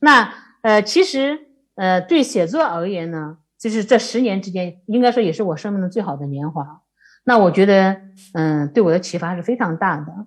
[0.00, 0.32] 那
[0.62, 1.38] 呃，其实
[1.74, 6.82] 呃，对写作而言呢，就是这十年之间，应该说也是我生命的最好的年华。
[7.24, 8.00] 那我觉得，
[8.34, 10.26] 嗯，对我的启发是非常大的。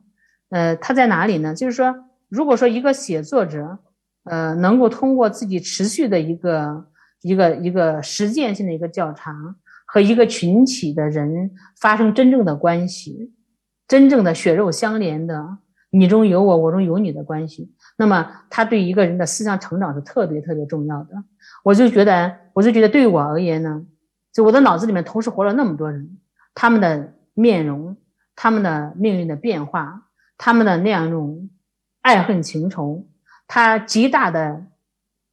[0.50, 1.56] 呃，它在哪里呢？
[1.56, 1.96] 就是说，
[2.30, 3.80] 如果说一个写作者，
[4.24, 6.86] 呃，能够通过自己持续的一个
[7.22, 9.34] 一个一个实践性的一个调查，
[9.86, 13.34] 和一个群体的人发生真正的关系，
[13.88, 15.58] 真正的血肉相连的
[15.90, 21.24] 你中有我，我中有你的关系，那么他对一个人的思想成长是特别特别重要的。
[21.64, 23.86] 我就觉得，我就觉得对于我而言呢，
[24.34, 26.18] 就我的脑子里面同时活了那么多人。
[26.56, 27.96] 他们的面容，
[28.36, 31.52] 他们的命运的变化，他们的那样一种
[32.02, 33.06] 爱恨情仇，
[33.48, 34.66] 它极大的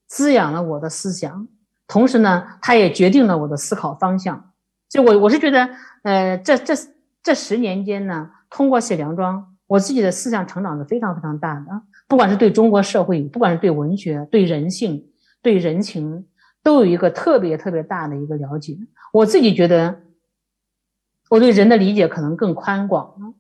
[0.07, 1.49] 滋养了我的思想，
[1.87, 4.53] 同时呢，它也决定了我的思考方向。
[4.91, 5.71] 就我我是觉得，
[6.03, 6.75] 呃，这这
[7.23, 11.83] 这十年间呢，通过写梁庄，我自己的思想成长是非常非常大的。
[12.09, 15.13] 不管是对中国社会，不管是对文学、对人性、
[15.43, 16.27] 对人情，
[16.63, 18.77] 都有一个特别特别大的一个了解。
[19.13, 20.01] 我自己觉得。
[21.31, 23.35] 我对人的理解可能更宽广了，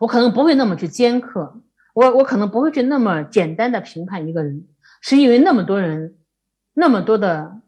[0.00, 1.60] 我可能不会那么去尖刻，
[1.92, 4.66] 我我可能不会去那么简单的评判一个人，
[5.02, 6.16] 是因为那么多人，
[6.72, 7.60] 那么多的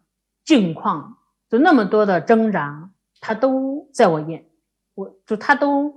[0.43, 1.19] 境况，
[1.51, 4.47] 就那么多的挣扎，他都在我眼，
[4.95, 5.95] 我就他都，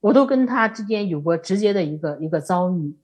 [0.00, 2.96] 我都跟他之间有过直接的一个一个遭遇，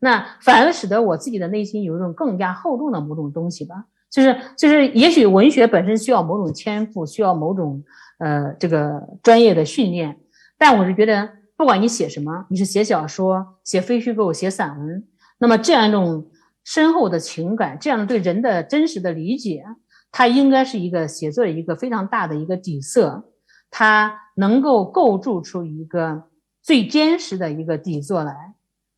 [0.00, 7.82] 那反而使得我自己的内心有一种更加厚重的某种东西吧，就是就是，也许文学本身需要某种天赋，需要某种。
[8.20, 10.18] 呃，这个专业的训练，
[10.58, 15.06] 但我是觉得，不管你写什么，你是写小说、写非虚构、写散文，
[15.38, 16.26] 那么这样一种
[16.64, 19.62] 深厚的情感，这样对人的真实的理解，
[20.10, 23.30] 它应该是一个写作的一个非常大的一个底色，
[23.70, 26.24] 它能够构筑出一个
[26.68, 28.34] 最坚实的一个底座来。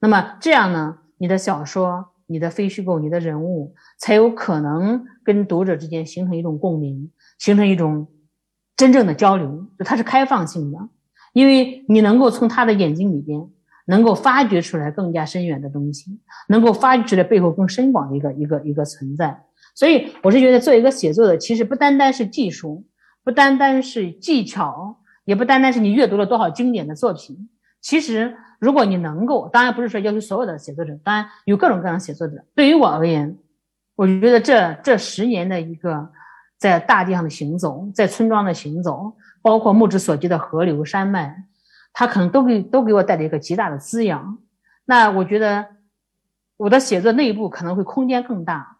[0.00, 8.08] 那么这样呢，你的小说、你的非虚构、你的人物，才有可能跟读者之间形成一种共鸣，形成一种。
[8.77, 10.78] 真正的交流，就它是开放性的，
[11.33, 13.39] 因为你能够从他的眼睛里边，
[13.86, 16.18] 能够发掘出来更加深远的东西，
[16.48, 19.45] 能够发掘出来背后更深广的一个一个一个存在。
[19.77, 22.86] 所以，我是觉得做一个写作的，其实不单单是技术，
[23.22, 24.96] 不单单是技巧，
[25.27, 27.50] 也不单单是你阅读了多少经典的作品。
[27.80, 32.45] 其实，如果你能够，当然不是说要求所有的写作者，当然有各种各样的写作者。
[32.55, 33.39] 对于我而言，
[33.95, 36.11] 我觉得这这十年的一个。
[36.61, 41.45] 在大地上的行走，在村庄的行走，包括目之所及的河流山脉，
[41.90, 44.36] 它可能都给都给我带来一个极大的滋养。
[44.85, 45.67] 那我觉得
[46.58, 48.77] 我的写作内部可能会空间更大，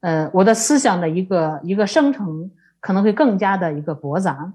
[0.00, 2.50] 呃，我的思想的一个一个生成
[2.80, 4.54] 可能会更加的一个驳杂。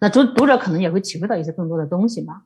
[0.00, 2.42] 那读读者可能也会体会到一些更多的东西吧。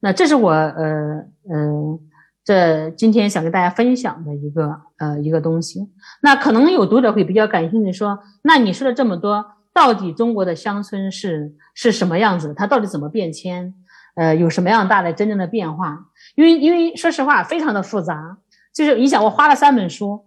[0.00, 1.98] 那这是我呃嗯。
[2.44, 5.92] 这今天想跟大家分享的一个呃一个东西，
[6.22, 12.52] 那可能有读者会比较感兴趣，说那你说了这么多，到底中国的乡村是是什么样子？
[12.52, 13.72] 它到底怎么变迁？
[14.16, 15.96] 呃，有什么样大的真正的变化？
[16.34, 18.38] 因为因为说实话，非常的复杂。
[18.74, 20.24] 就是你想，我花了三本书，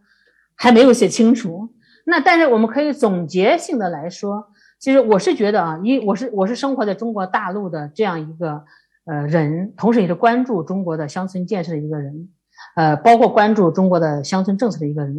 [0.55, 1.73] 还没有写清楚。
[2.05, 4.53] 那但是我们可以总结性的来说，
[4.85, 8.63] 其实我是觉得啊，因我是我是生活在中国大陆的这样一个。
[9.07, 12.29] 呃，人同时也是关注中国的乡村建设的一个人，
[12.75, 15.15] 呃，包括关注中国的乡村政策的一个人。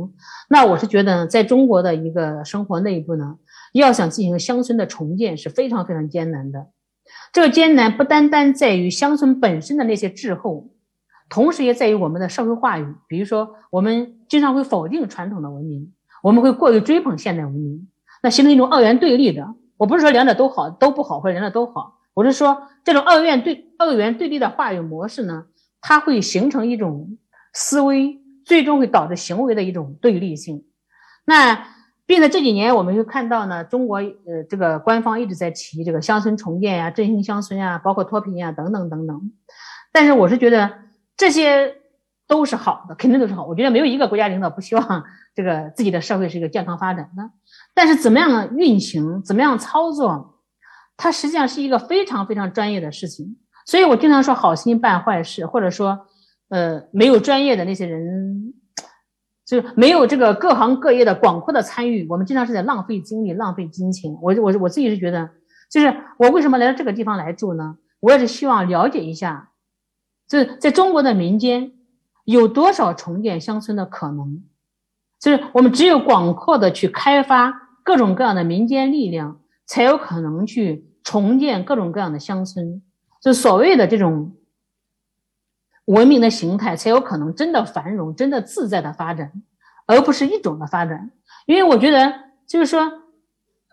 [0.48, 3.36] 那我是觉得，在中国的一个生活内部呢，
[3.72, 6.66] 要想进行乡村的重建是非常非常艰难的。
[7.32, 10.68] 这个艰难不单单在于乡村本身的那些滞后，
[11.28, 12.92] 同时也在于我们的社会话语。
[13.06, 15.92] 比如说，我们经常会否定传统的文明，
[16.24, 17.88] 我们会过于追捧现代文明，
[18.30, 19.54] 形成一种二元对立的。
[19.76, 21.98] 我不是说两者都好都不好，或者两者都好。
[22.14, 25.44] 我是说，这种二元对二元对立的话语模式呢，
[25.82, 27.18] 它会形成一种
[27.52, 30.64] 思维，最终会导致行为的一种对立性。
[31.26, 31.68] 那
[32.06, 39.32] 并且这几年我们就看到呢，中国呃这个官方一直在提这个乡村重建呀、振兴乡村呀、包括脱贫呀等等等等。
[39.92, 40.70] 但是我是觉得
[41.16, 41.74] 这些
[42.26, 43.44] 都是好的，肯定都是好。
[43.44, 45.04] 我觉得没有一个国家领导不希望
[45.34, 47.30] 这个自己的社会是一个健康发展的。
[47.76, 50.40] 但是怎么样运行，怎么样操作？
[50.96, 53.36] 它实际上是一个非常非常专业的事情，
[53.66, 56.06] 所以我经常说好心办坏事，或者说，
[56.48, 58.54] 呃，没有专业的那些人，
[59.44, 64.10] 就没有这个各行各业的广阔的参与，我们经常是在浪费精力、浪费金钱。
[64.22, 65.28] 我我我自己是觉得，
[65.70, 67.76] 就是我为什么来到这个地方来住呢？
[68.00, 69.50] 我也是希望了解一下，
[70.26, 71.72] 就是在中国的民间
[72.24, 74.42] 有多少重建乡村的可能，
[75.20, 79.40] 就是我们只有广阔的去开发各种各样的民间力量。
[79.68, 82.80] 才有可能去重建各种各样的乡村，
[83.20, 84.36] 就所谓的这种
[85.86, 89.32] 文明的形态才有可能真的繁荣、真的自在的发展，
[89.86, 91.10] 而不是一种的发展。
[91.46, 92.14] 因为我觉得，
[92.46, 92.92] 就是说，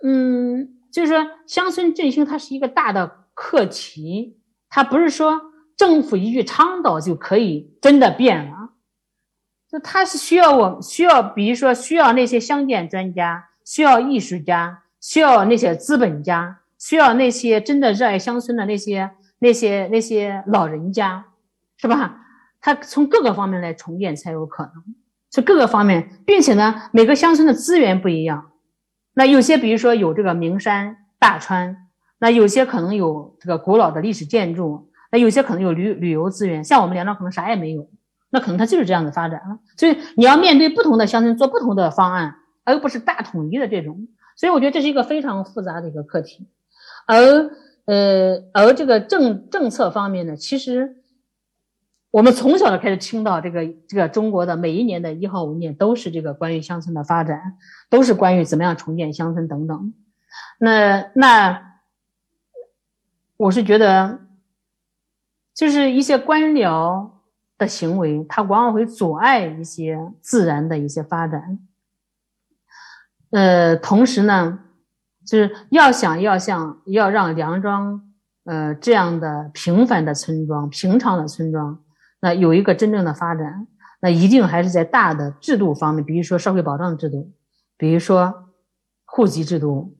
[0.03, 4.39] 嗯，就是说，乡村振兴它是一个大的课题，
[4.71, 5.39] 它不是说
[5.77, 8.71] 政府一句倡导就可以真的变了。
[9.69, 21.25] 就它是需要我需要，比如说需要那些乡建专家，需要艺术家，需要那些资本家，需要那些真的热爱乡村的那些那些那些老人家。
[21.75, 22.21] 是吧？
[22.61, 24.95] 他从各个方面来重建才有可能，
[25.33, 28.51] 是各个方面，并且呢，每个乡村的资源不一样。
[29.15, 31.75] 那有些，比如说有这个名山大川，
[32.19, 36.63] 那有些可能有这个古老的历史建筑，那有些可能有旅旅游资源。
[36.63, 37.89] 像我们梁庄可能啥也没有，
[38.29, 39.59] 那可能它就是这样的发展了。
[39.75, 44.07] 所以你要面对不同的乡村做不同的方案，而不是大统一的这种。
[44.35, 46.47] 所以我觉得这是一个非常复杂的一个课题。
[47.05, 47.51] 而
[47.85, 50.97] 呃，而这个政政策方面呢，其实。
[52.13, 57.57] 我们从小就开始听到这个这个中国的每一年的一号文件都是这个关于乡村的发展，
[57.89, 59.95] 都是关于怎么样重建乡村等等。
[60.59, 61.79] 那那
[63.35, 64.19] 我是觉得，
[65.55, 67.09] 就是一些官僚
[67.57, 71.57] 的行为，它往往会阻碍一些自然的一些发展。
[73.33, 74.59] 呃，同时呢，
[75.25, 78.13] 就是要想要像要让梁庄
[78.45, 81.83] 呃这样的平凡的村庄、平常的村庄。
[82.21, 83.67] 那有一个真正的发展，
[84.01, 87.33] 那一定还是在大的制度方面，比如说社会保障制度，
[87.75, 88.51] 比如说
[89.03, 89.97] 户籍制度，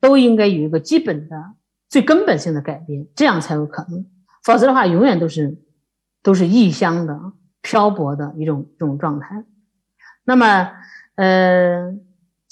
[0.00, 1.54] 都应该有一个基本的、
[1.88, 4.06] 最根本性的改变，这样才有可能。
[4.44, 5.58] 否则的话，永远都是
[6.22, 7.18] 都是异乡的、
[7.60, 9.44] 漂泊的一种这种状态。
[10.24, 10.70] 那么，
[11.16, 11.92] 呃，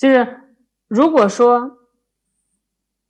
[0.00, 0.40] 就是
[0.88, 1.76] 如果说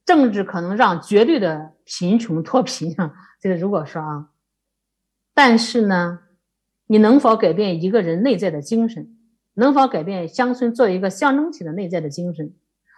[0.04, 4.30] 政治可能让绝对的贫穷脱贫啊，就是如果说啊。
[5.32, 6.18] 但是呢，
[6.88, 9.16] 你能否改变一个人内在的精神？
[9.54, 12.52] 能否改变乡村做一个象征体的内在的精神？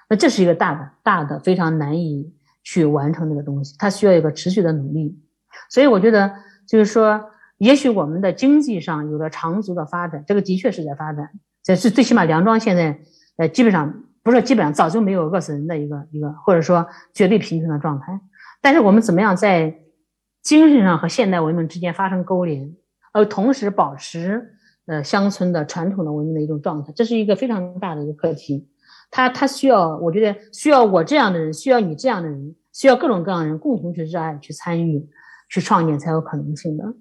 [0.08, 5.20] 那这是一个大的、大的、非常难以去完成这个东西，它需要一个持续的努力。
[5.68, 6.34] 所以我觉得，
[6.66, 11.30] 就是说，也许我们的经济上有了长足的发展，这个的确是在发展。
[11.62, 13.00] 这是最起码梁庄现在，
[13.36, 18.20] 呃，基本上不是基本上早就没有饿死人的一个一个，或者说绝对贫穷的状态。
[18.60, 19.78] 但是我们怎么样在？
[20.42, 22.74] 精神上和现代文明之间发生勾连，
[23.12, 24.56] 而同时保持
[24.86, 28.68] 呃乡村的传统的文明的一种状态，这是一个非常大的一个课题。
[29.08, 35.08] 它它需要，我觉得需要我这样的人，需要你这样的人，需要各种各样的人共同去热爱、去参与、
[35.48, 36.92] 去创建，才有可能性的。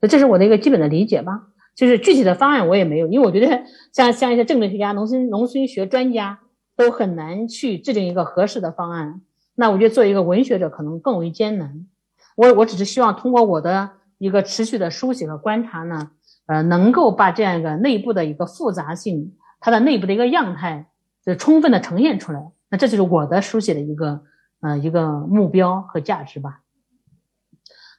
[0.00, 1.40] 那这是我的一个基本的理解吧。
[1.78, 6.40] 就是具体的方案我也没有，因为我觉得像像一些政治学家、农村农村学专家
[6.76, 9.20] 都很难去制定一个合适的方案。
[9.54, 11.86] 那我觉得做一个文学者可能更为艰难。
[12.34, 16.10] 我我只是希望通过我的一个持续的书写和观察呢，
[16.46, 20.88] 呃，能够把这样一个内部的一个复杂性，它的内部的一个样态，
[21.24, 22.50] 就充分的呈现出来。
[22.70, 24.22] 那这就是我的书写的一个
[24.62, 26.62] 呃一个目标和价值吧。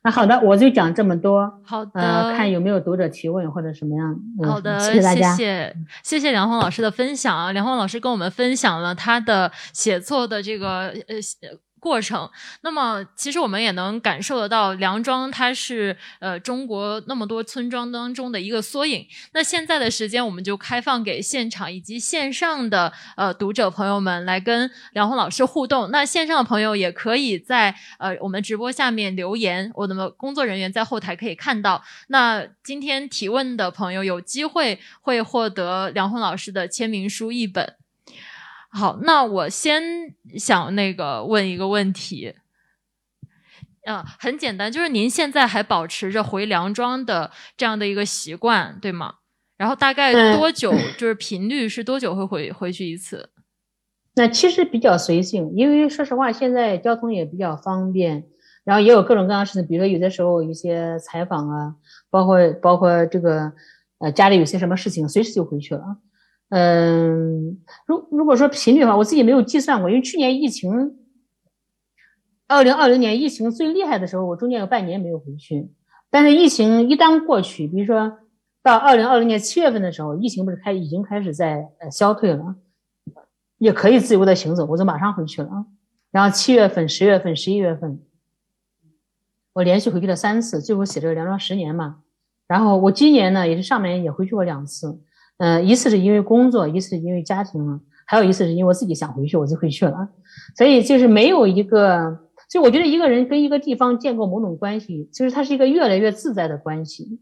[0.04, 1.62] 那好的，我就讲这么多。
[1.64, 4.16] 好的，看有没有读者提问或者什么样。
[4.48, 7.52] 好的，谢谢大家，谢谢谢谢梁红老师的分享啊！
[7.52, 11.16] 梁红老师跟我们分享了他的写作的这个呃。
[11.80, 12.30] 过程，
[12.62, 19.08] 那么其实我们也能感受得到，梁庄它是呃中国那么多村庄当中的一个缩影。
[19.34, 25.90] 那现在的时间，我们就开放给现场以及线上的呃读者朋友们来跟梁红老师互动。
[25.92, 31.82] 那线上的朋友也可以在呃我们直播下面留言，我的工作人员在后台可以看到。
[32.10, 37.79] 那今天提问的朋友有机会会获得梁红老师的签名书一本。
[38.72, 39.82] 好，那我先
[40.38, 42.36] 想那个问一个问题，
[43.86, 49.16] 呃，很简单，就是您现在还保持着回梁庄的这样的一个习惯，对吗？
[49.58, 53.32] 然后大概多久，就是频率是多久会回回去一次？
[54.16, 58.26] 那其实比较随性，因为说实话，现在交通也比较方便，
[58.64, 61.76] 然后也有各种各样的事情，比如说有的时候一些采访啊，
[62.10, 63.52] 包括包括这个
[63.98, 65.98] 呃家里有些什么事情，随时就回去了。
[66.50, 70.98] 嗯，如如果说频率的话，我自己没有计算过，因为去年疫情，
[72.48, 75.70] 二零二零年疫情最厉害的时候，我中间有半年没有回去。
[76.10, 78.18] 但是疫情一旦过去，比如说
[78.64, 82.56] 到二零二零年七月份的时候，疫情不是开已经开始在呃消退了，
[83.60, 85.66] 也可以自由的行走，我就马上回去了啊。
[86.10, 88.02] 然后七月份、十月份、十一月份，
[89.54, 92.02] 我连续回去了三次，最后写这个《梁庄十年》嘛。
[92.48, 95.00] 然后我今年呢，也是上面也回去过两次。
[95.40, 100.08] 嗯，一次是因为工作，一次是因为家庭，还有一次是因为我自己想回去，我就回去了。
[100.56, 102.20] 所以就是没有一个，
[102.50, 107.20] 所以我觉得一个人跟一个地方建构某种关系，就是它是一个越来越自在的关系。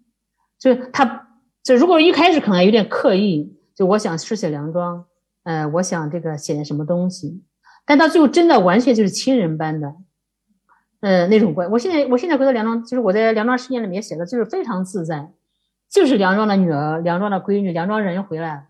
[0.60, 1.28] 就是他，
[1.64, 5.06] 就如果一开始可能有点刻意，就我想书写梁庄，
[5.44, 7.44] 呃，我想这个写点什么东西，
[7.86, 9.94] 但到最后真的完全就是亲人般的，
[11.02, 11.70] 呃，那种关。
[11.70, 15.32] 我现在我现在回到梁庄，就是我在梁庄事件里面写的，就是非常自在，
[15.89, 18.63] 就是梁庄的女儿、梁庄的闺女、梁庄人回来了，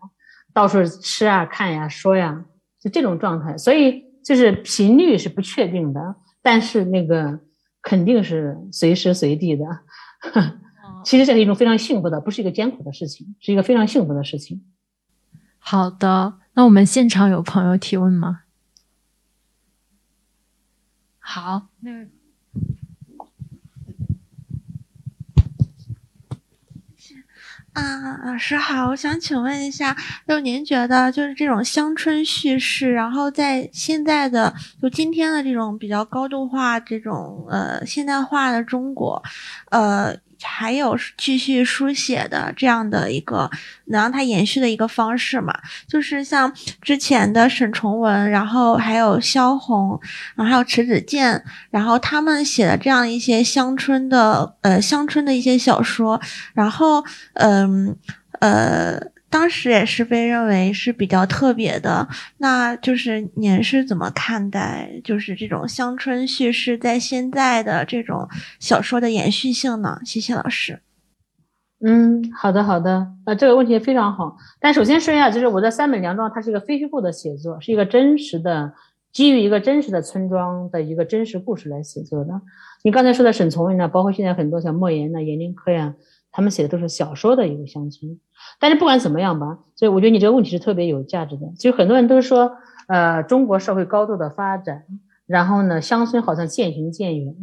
[0.52, 2.44] 到处吃啊、看呀、说呀，
[2.80, 3.56] 就这种状态。
[3.58, 7.40] 所以就是频率是不确定的，但是那个
[7.82, 9.64] 肯定是随时随地的。
[11.04, 14.64] 其实这是一种非常幸福的，不是一个艰苦的事情，是一个非常幸福的事情。
[15.58, 18.42] 好的，那我们现场有朋友提问吗？
[21.18, 21.90] 好，那
[27.78, 39.22] 啊，老师好，我想请问一下，就您觉得就是这种乡村叙事，然后在现在的就今天的这种比较高度化、这种呃现代化的中国，
[39.70, 40.16] 呃。
[40.42, 43.50] 还有继续书写的这样的一个
[43.86, 45.52] 能让它延续的一个方式嘛？
[45.86, 50.00] 就是像之前的沈从文，然后还有萧红，
[50.34, 56.20] 然后还有迟子建，然后他们写的这样一些乡村的呃乡村的一些小说，
[56.54, 57.04] 然后
[57.34, 57.96] 嗯
[58.40, 59.00] 呃。
[59.30, 62.08] 当时也是被认为是比较特别的，
[62.38, 70.00] 那就是您是怎么看待，就是这种乡村叙事在现在的这种小说的延续性呢？
[70.04, 70.80] 谢谢老师。
[71.80, 74.36] 嗯，好的好的，呃，这个问题非常好。
[74.58, 78.72] 但首先说一下，就是我的三本梁庄，它是一个非虚构的写作，是一个真实的，
[79.12, 82.40] 基于一个真实的村庄的一个真实故事来写作的。
[82.82, 85.94] 你刚才说的沈从文呢，包括现在很多像莫言呐、阎连科呀，
[86.30, 88.18] 他们写的都是小说的一个乡村。
[88.60, 91.46] 但是不管怎么样吧，所以我觉得你这个问题是特别有价值的。
[91.56, 92.52] 其实很多人都说，
[92.86, 94.84] 呃，中国社会高度的发展，
[95.26, 97.34] 然后呢，乡村好像渐行渐远。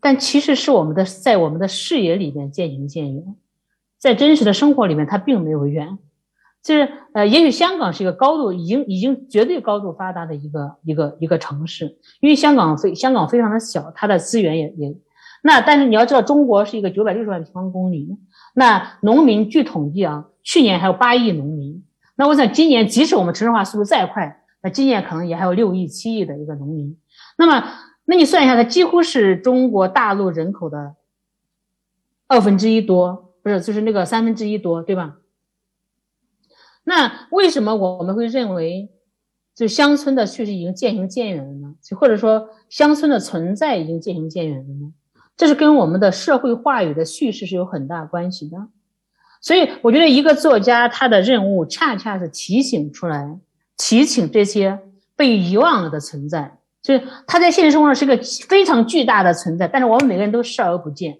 [0.00, 3.34] 但其实是我们的在我们的视野里面渐行渐远，
[3.98, 5.98] 在真实的生活里面它并没有远。
[6.62, 14.94] 就是呃，也许香港是一个高度已经已经绝对高度发达的一个一个一个城市，因为香港非香港非常的小，它的资源也也。
[15.46, 18.16] 那但是你要知道，中国是一个九百六十万平方公里。
[18.54, 21.84] 那农民据统计啊，去年还有八亿农民。
[22.16, 26.96] 那我想今年即使我们城市化速度再快，那今年可能也还有六亿、七亿的一个农民。
[27.36, 27.62] 那么，
[28.06, 30.94] 那你算一下，它几乎是中国大陆人口的
[32.26, 35.18] 二分之一多，不是，就是那个三分之一多，对吧？
[36.84, 38.90] 那为什么我们会认为，
[39.54, 41.74] 就乡村的确实已经渐行渐远了呢？
[41.82, 44.92] 就或者说，乡村的存在已经渐行渐远了呢？
[45.36, 48.56] 这是跟我们的社会话语的叙事是有很大关系的，
[49.40, 53.36] 所以我觉得一个作家他的任务恰恰是提醒出来、
[53.76, 54.78] 提醒这些
[55.16, 58.16] 被遗忘了的存在，就是他在现实生活中是个
[58.48, 61.18] 非常巨大的存在，但是我们每个人都视而不见。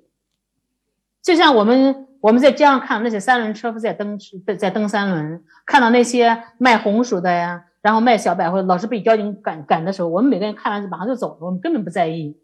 [1.20, 4.16] 就像我们我们在街上看那些三轮车夫在蹬
[4.46, 12.38] 在在蹬三轮，看到那些卖红薯的呀，然后卖小百货老是被交警赶赶的时候，我们每个人看完马上就走了，我们根本不在意。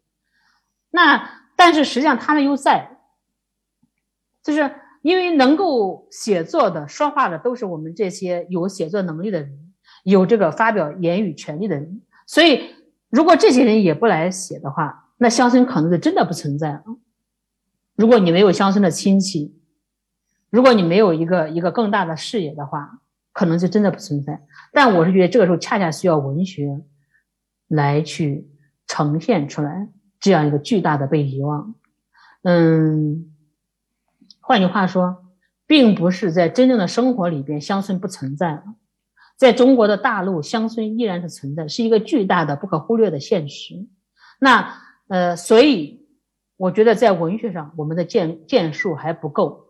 [0.91, 1.40] 那。
[1.61, 2.97] 但是实际上，他们又在，
[4.43, 12.01] 就是因为能够写作的、说话的，都是我们这些有写作能力的人，有这个发表言语权利的人。
[12.27, 12.75] 所以，
[13.11, 16.83] 如果这些人也不来写的话，那乡村可能就真的不存在了。
[17.95, 19.55] 如果你没有乡村的亲戚，
[20.49, 23.03] 如果你没有一个一个更大的视野的话，
[23.35, 24.41] 可能就真的不存在。
[24.73, 26.81] 但我是觉得这个时候恰恰需要文学
[27.69, 28.49] 来去
[28.87, 29.91] 呈现出来。
[30.21, 31.75] 这样一个巨大的被遗忘，
[32.43, 33.33] 嗯，
[34.41, 35.25] 换句话说，
[35.67, 38.65] 并不是在真正的生活里边乡村不存在了，
[39.37, 43.87] 在中国的大陆，乡村依然是存在，是一个巨大的不可忽略的现实。
[44.39, 44.75] 那
[45.09, 46.07] 呃，所以
[46.57, 49.69] 我觉得在文学上，我们的建建树还不够。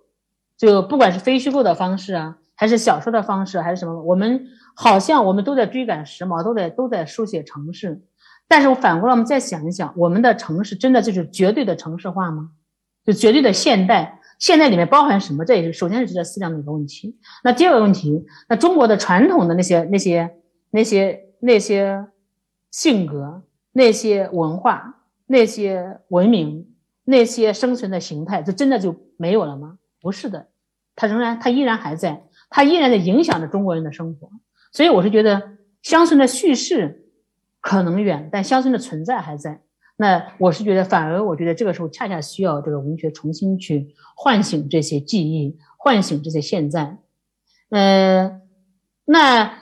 [0.57, 8.03] 就不管是非虚构的方式啊，还是小说的方式，还是什么，我们好像我们都在追赶时髦，都在都在书写城市。
[8.51, 12.51] 但是我反过来，我们再想一想，我们的城市真的就是绝对的城市化吗？
[13.05, 14.21] 就绝对的现代？
[14.41, 15.45] 现代里面包含什么？
[15.45, 17.17] 这也是首先是这思想的一个问题。
[17.45, 20.29] 那第二个问题，那中国的传统的那些那些
[20.73, 22.05] 那些那些
[22.73, 24.97] 性格、那些文化、
[25.29, 29.79] 那些文明、那些生存的形态，就真的就没有了吗？
[30.03, 30.49] 不是的，
[30.97, 34.29] 它仍然，它依然还在，它依然在影响着中国人的生活。
[34.73, 35.41] 所以我是觉得
[35.83, 37.00] 乡村的叙事。
[37.61, 39.61] 可能远，但乡村的存在还在。
[39.97, 46.97] 那我是觉得，反而我觉得这个时候恰恰需要这个文学重新去唤醒这些记忆，唤醒这些现在。
[47.69, 48.41] 嗯，
[49.05, 49.59] 那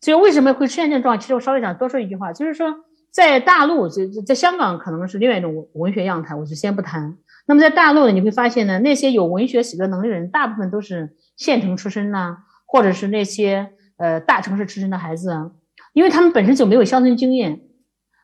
[0.00, 1.20] 就为什么会出现这种状况？
[1.20, 2.74] 其实我稍微想多说一句话，就是说，
[3.12, 7.16] 在大陆，在在香港可能是另外一种文学样态，我就先不谈。
[7.46, 15.52] 那么在大陆呢，你会发现呢，那些有文学写作能力的人，大部分都是县城出身呐，或者是那些呃大城市出身的孩子啊，
[15.96, 17.58] 因为他们本身就没有乡村经验。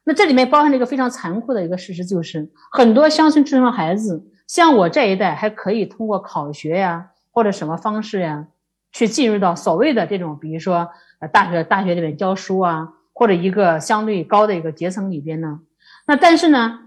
[0.05, 8.49] 那这里面包含了一个非常残酷的一个事实，就是很多乡村出生的孩子，像我这一代，还可以通过考学呀，或者什么方式呀，
[8.93, 15.61] 去进入到所谓的这种，比如说呃大学大学里面教书啊，或者一个相对高的一个阶层里边呢。
[16.07, 16.79] 那但是呢，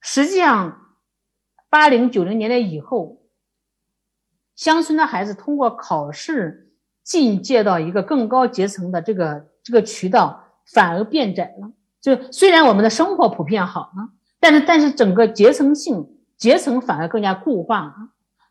[0.00, 0.96] 实际上
[1.68, 3.20] 八零九零年代以后，
[4.56, 11.72] 乡村的孩子通过考试进阶到一个更高阶层的这个这个渠道反而变窄了。
[12.00, 16.06] 就虽然我们的生活普遍好了，但是但是整个阶层性
[16.36, 17.94] 阶层反而更加固化了，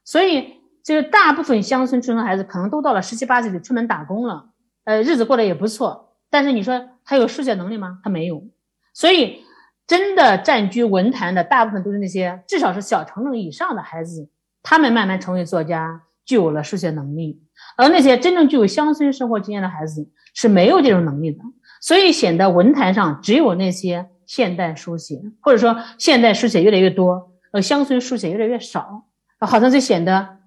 [0.04, 4.50] 所以就是大部分乡村出生孩子可能都到了十七八岁就出门打工了，
[4.86, 6.16] 呃，日子过得也不错。
[6.32, 8.00] 但是你说他有数学能力吗？
[8.04, 8.44] 他没有。
[8.92, 9.44] 所以
[9.86, 14.30] 真的占据文坛的大部分都是那些至少是小城镇以上的孩子，
[14.64, 17.42] 他们慢慢成为作家，具有了数学能力，
[17.78, 21.40] 而那些真正具有乡村生活经验的孩子是没有这种能力的。
[21.82, 29.06] 所以显得文坛上只有那些现代书写，或者说现代书写越来越多，呃，乡村书写越来越少，
[29.40, 30.38] 好像就显得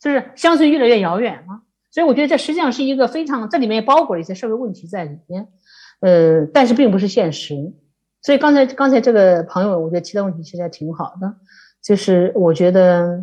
[0.00, 1.62] 就是乡村越来越遥远了。
[1.90, 5.46] 所以我觉得这实际上是一个非常，这里面包裹了一些社会问题在里边，
[6.00, 7.74] 呃，但是并不是现实。
[8.22, 11.34] 所以刚才刚才这个朋友，我觉得提的问题其实还挺好的，
[11.82, 13.22] 就是我觉得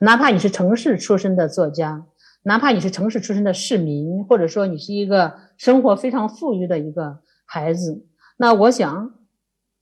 [0.00, 2.04] 哪怕你是城市出身的作家。
[2.42, 8.06] 哪怕你是城市出身的市民，或者说你是一个生活非常富裕的一个孩子，
[8.38, 9.14] 那我想，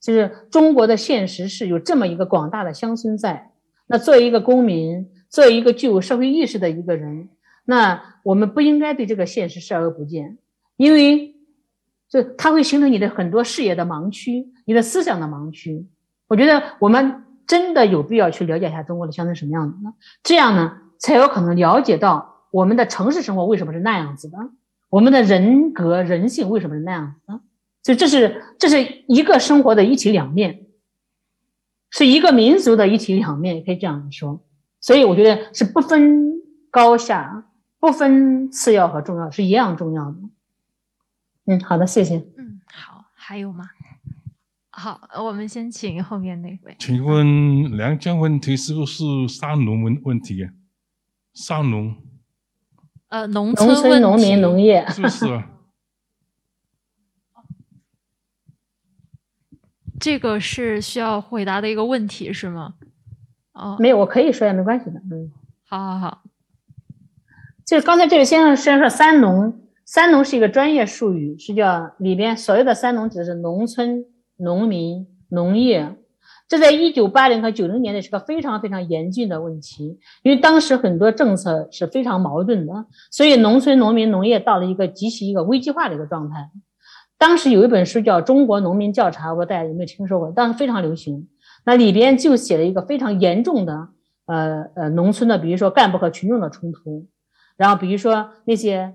[0.01, 3.53] 就是中国的现实是有这么一个广大的乡村在。
[3.87, 7.29] 那作为一个公民，作为一个具有社会意识的一个人，
[7.63, 10.37] 那我们不应该对这个现实视而不见，
[10.75, 11.35] 因为
[12.09, 15.87] 就它会形成你的很多视野的盲区，你的思想的盲区。
[16.27, 19.95] 我觉得我们真的有必要去了解一下中国的乡村什么样子呢？
[20.21, 22.45] 这样呢，才有可能了解到。
[22.51, 24.37] 我们的城市生活为什么是那样子的？
[24.89, 27.41] 我们的人格人性为什么是那样子的？
[27.83, 30.67] 所以这是这是一个生活的一体两面，
[31.89, 34.45] 是一个民族的一体两面，也可以这样说。
[34.79, 36.33] 所以我觉得是不分
[36.69, 37.45] 高下，
[37.79, 40.17] 不分次要和重要，是一样重要的。
[41.45, 42.17] 嗯，好的，谢谢。
[42.37, 43.65] 嗯，好，还有吗？
[44.79, 46.73] 好，我们先请后面那位。
[46.79, 50.47] 请问梁江问题是不是三农问问题？
[51.33, 51.97] 三农。
[53.09, 55.25] 呃，农村、农民、农业，是不是？
[59.99, 62.75] 这个是需要回答的一个问题，是吗？
[63.51, 65.01] 哦，没有，我可以说也没关系的。
[65.11, 65.29] 嗯，
[65.67, 66.23] 好好好。
[67.65, 74.05] 就是刚才这位先生虽然说“三农”，“三农”是一个专业术语，是叫里边所有的“三农”指的是农村、
[74.39, 75.95] 农民、农业。
[76.47, 86.49] 这在一九八零和九零年代是个非常非常严峻的问题，因为当时很多政策是非常矛盾的，所以农村、农民、农业到了一个极其一个危机化的一个状态。
[87.19, 90.31] 当时有一本书叫《中国农民调查》，我不知道大家有没有听说过？
[90.31, 91.27] 当时非常流行。
[91.65, 93.89] 那里边就写了一个非常严重的，
[94.25, 97.05] 呃呃，农村的，比如说干部和群众的冲突，
[97.57, 98.93] 然后比如说那些，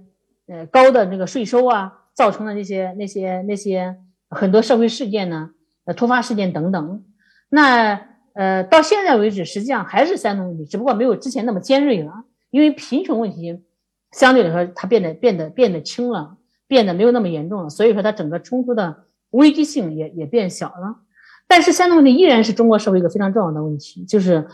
[0.49, 3.95] 呃，高的那个税收啊，造成的那些那些那些
[4.35, 5.51] 很多社会事件呢，
[5.85, 7.05] 呃，突发事件等等。
[7.49, 12.25] 那呃，到现在为止，实际上还是三农问题，只不过没有之前那么尖锐了。
[12.51, 13.65] 因为贫穷问题
[14.13, 17.69] 相对来说，它变得变得变得轻了，变得没有那么严重了。
[17.69, 21.01] 所以说，它整个冲突的危机性也也变小了。
[21.47, 24.05] 但是，三农问题依然是中国社会一个非常重要的问题。
[24.05, 24.47] 就是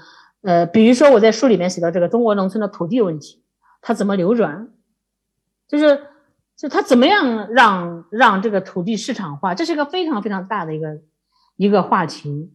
[0.42, 3.42] 呃，比如说我在书里面写到这个中国农村的土地问题，
[3.82, 4.68] 它怎么流转？
[5.68, 6.00] 就是
[6.60, 9.54] 就它怎么样让让这个土地市场化？
[9.54, 11.00] 这是一个非常非常大的一个
[11.56, 12.52] 一个话题。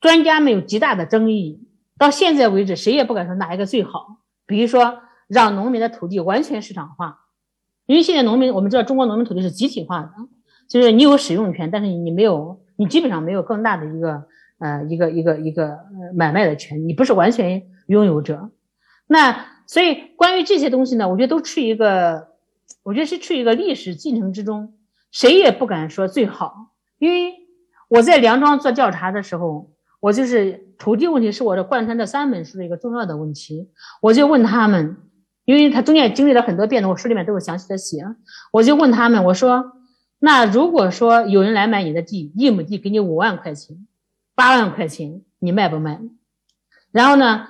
[0.00, 1.66] 专家们有极大的争议，
[1.98, 4.18] 到现在为止，谁也不敢说哪一个最好。
[4.46, 7.18] 比如说，让农民的土地完全市场化，
[7.86, 10.12] 因为现在农民，我们知道中国农民土地是集体化的，
[10.68, 14.26] 就是你有使用权，但是你没有，你基本上没有更大的一个
[14.60, 18.52] 呃一个一个一个呃买卖的权，你不是完全拥有者。
[19.08, 22.28] 那所以关于这些东西呢，我觉得都是一个，
[22.82, 24.74] 我觉得是处于一个历史进程之中，
[25.10, 26.74] 谁也不敢说最好。
[26.98, 27.34] 因为
[27.88, 29.70] 我在梁庄做调查的时候。
[30.00, 33.68] 我就是土地问题是我的贯穿这三本书的一个重要的问题，
[34.00, 34.96] 我就问他们，
[35.44, 38.02] 因为他中间经历了很多变动，我书里面都有详细的写。
[38.50, 39.72] 我就问他们，我说，
[40.18, 43.86] 那如果说有人来买你的地，一亩地给你五万块钱，
[44.34, 46.00] 八万块钱，你卖不卖？
[46.92, 47.48] 然后呢，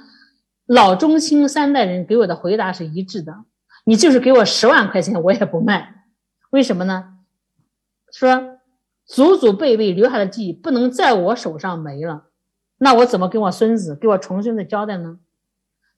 [0.66, 3.44] 老中青三代人给我的回答是一致的，
[3.90, 6.04] 你就是给我十万块钱，我也不卖。
[6.50, 7.18] 为什么呢？
[8.12, 8.60] 说
[9.04, 12.28] 祖祖辈辈留下的地不能在我手上没了。
[12.78, 15.18] 那我怎么跟我孙子、给我重孙子交代呢？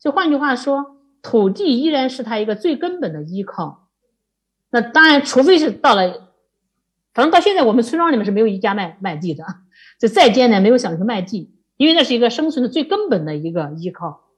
[0.01, 3.91] 就换句话说，土地依然是他一个最根本的依靠。
[4.71, 6.31] 那当然，除非是到了，
[7.13, 9.45] 反正到现在我们村庄里面是没有一家卖卖地的，
[10.01, 14.32] 就再艰难没有想去卖地，因为那是一个生存的最根本的一个依靠。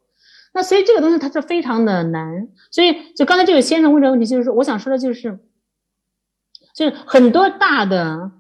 [0.54, 2.48] 那所以这个东西它是非常的难。
[2.70, 5.38] 所以就刚才这位先生问这个问题，就是我想说的就是，
[6.74, 8.30] 就是很多大的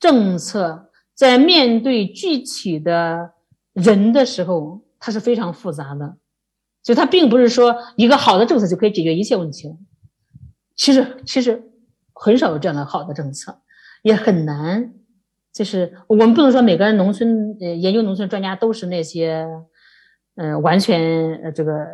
[0.00, 3.34] 政策在面对具体的
[3.72, 6.16] 人的时候，它是非常复杂的。
[6.82, 9.74] 就它并不是说一个好的政策就可以解决一切问题。
[10.76, 11.70] 其实其实
[12.12, 13.60] 很少有这样的好的政策，
[14.02, 14.92] 也很难。
[15.52, 19.46] 就是我们不能说每个人农村呃研究农村专家都是那些，
[20.36, 21.86] 呃完全呃这个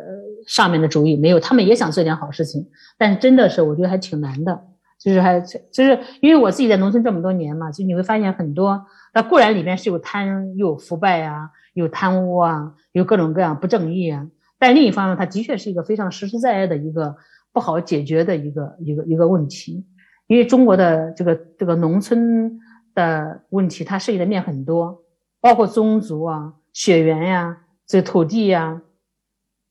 [0.47, 4.67] 上面的主意没有，他们也想做点好事情，但是真的是我觉得还挺难的。
[5.03, 14.27] 就是还就是因为我自己在农村这么多年嘛，就你会发现很多，那固然里面是有贪有腐败啊，有贪污啊，有各种各样不正义啊。
[14.59, 17.15] 但另一方面，它的确是一个非常实实在在的一个
[17.51, 19.83] 不好解决的一个一个一个问题，
[20.27, 22.59] 因为中国的这个这个农村
[22.93, 25.01] 的问题，它涉及的面很多，
[25.39, 27.57] 包括宗族啊、血缘呀、
[27.91, 28.81] 这土地呀、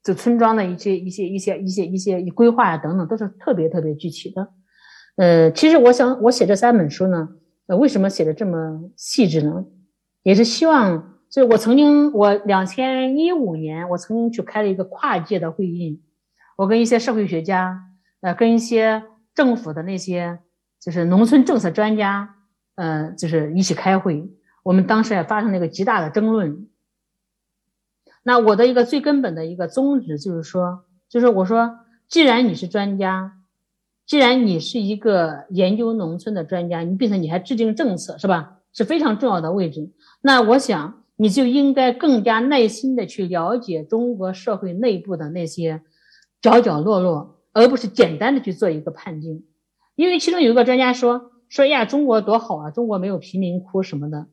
[0.03, 4.53] 这村庄的一些一些一些一些一些规划呀等等，都是特别特别具体的。
[5.17, 7.31] 呃，其实我想我写这三本书呢，
[7.67, 9.65] 呃，为什么写的这么细致呢？
[10.23, 11.17] 也是希望。
[11.31, 16.03] 所以我曾经，我两千一五年，我曾经去开了一个跨界的会议，
[16.59, 17.81] 我跟一些社会学家，
[18.21, 19.03] 呃，跟一些
[19.35, 20.41] 政府的那些
[20.79, 22.35] 就是农村政策专家，
[22.75, 24.29] 呃，就是一起开会。
[24.63, 26.67] 我们当时也发生了一个极大的争论。
[28.23, 31.79] 那我的一个最根本的一个宗旨就是说，就是我说，
[32.09, 33.33] 既然你是专家，
[34.07, 38.59] 既然你是一个研究农村的专家，你并且你还制定政策，是吧？
[38.73, 39.93] 是非常重要的位置。
[40.21, 40.97] 那我想。
[41.23, 45.83] 你就应该更加耐心的去了解中国社会内部的那些
[46.41, 49.45] 角角落落，而不是简单的去做一个判定。
[49.97, 54.29] 因为其中有一个专家说说呀，中国多好啊，中国没有贫民窟什么的。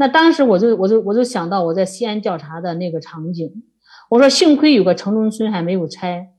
[0.00, 3.62] 那当时我就我就我就想到我在西安调查的那个场景，
[4.08, 6.30] 我说幸亏有个城中村还没有拆，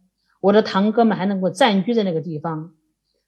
[0.42, 2.72] 我的堂哥们还能够暂居在那个地方，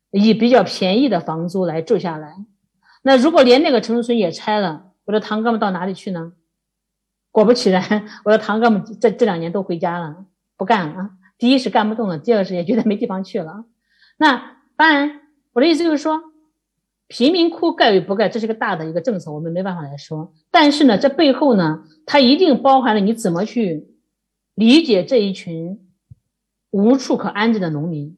[0.09, 2.33] 以比较便宜的房租来住下来。
[3.03, 6.33] 那如果连那个城中村也拆了，我的堂哥们到哪里去呢？
[7.29, 10.25] 果不其然，我的堂哥们这这两年都回家了，
[10.57, 11.11] 不干了。
[11.37, 13.65] 第一是干不动了，第二是也觉得没地方去了。
[14.17, 15.21] 那当然，
[15.53, 16.19] 我的意思就是说，
[17.13, 20.33] 贫民窟盖与不盖，这是个大的一个政策，我们没办法来说。
[20.49, 23.87] 但是呢，这背后呢，它一定包含了你怎么去
[24.55, 25.79] 理解这一群
[26.71, 28.17] 无处可安置的农民。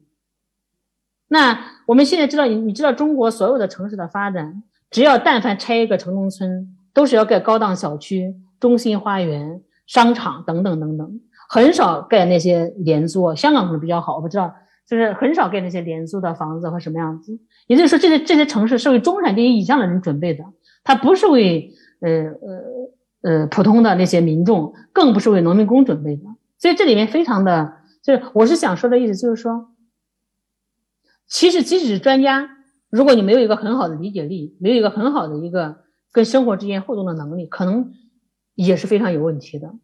[1.28, 8.34] 那我们现在知道，你你知道中国所有的城市的发展，只要但凡拆一个城中村，都是要盖高档小区。
[8.58, 13.34] 中心花园、商场等等等等，很少盖那些廉租。
[13.34, 14.54] 香港可能比较好，我不知道，
[14.86, 17.38] 就是很少盖那些廉租的房子和什么样子。
[17.66, 20.44] 也就是说，这些这些城市是为中产阶级以上的人准备的，
[20.84, 26.22] 它不是为呃呃呃普通的那些民众，更不是为农民工准备的。
[26.58, 29.68] 所以这里面非常的，就是我是想说的意思，就是说，
[31.26, 32.48] 其实即使是专家，
[32.88, 35.78] 如果你没有一个很好的理解力，没有一个很好的一个
[36.12, 37.92] 跟生活之间互动的能力，可能。
[38.54, 39.74] 也是非常有问题的，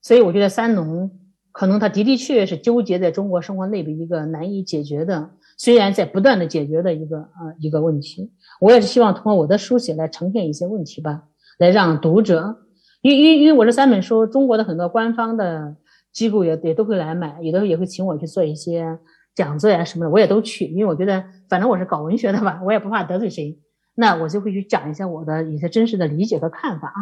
[0.00, 1.20] 所以我觉得三农
[1.56, 8.30] 可能他的的确确是纠结在中国生活内部一个难以解决的，虽然在不断的解决的一个呃一个问题。
[8.60, 11.22] 我也是希望通过我的书写来呈现一些问题吧，
[11.58, 12.58] 来让读者，
[13.00, 15.76] 因因因为我这三本书，中国的很多官方的
[16.12, 18.98] 机构也也都会来买，有的时候也会请我去做一些
[19.34, 23.58] 讲座呀什么的，我也都去，因为我觉得反正我是搞文学的吧，我也不怕得罪谁，
[23.94, 27.00] 那我就会去讲一下我的一些真实的理解和看法啊。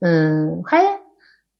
[0.00, 0.82] 嗯，还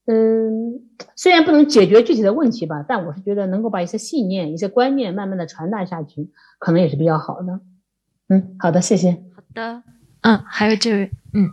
[0.06, 7.60] 嗯，虽然不能解决具体的问题吧，但我是觉得能够把一些信念、一些观念慢慢的传达下去，可能也是比较好的。
[8.28, 9.12] 嗯，好的，谢谢。
[9.34, 9.82] 好的，
[10.22, 11.50] 嗯，还有这位，嗯，